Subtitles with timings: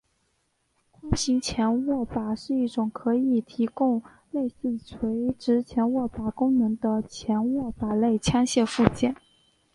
[0.89, 9.15] 宽型前握把是一种可以提供类似垂直前握把功能的前握把类枪械附件。